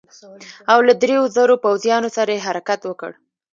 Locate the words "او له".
0.71-0.93